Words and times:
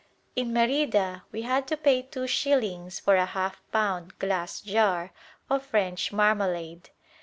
In 0.35 0.51
Merida 0.51 1.25
we 1.31 1.43
had 1.43 1.67
to 1.67 1.77
pay 1.77 2.01
two 2.01 2.25
shillings 2.25 2.99
for 2.99 3.15
a 3.17 3.27
half 3.27 3.61
pound 3.71 4.17
glass 4.17 4.59
jar 4.59 5.11
of 5.47 5.63
French 5.63 6.11
marmalade. 6.11 6.89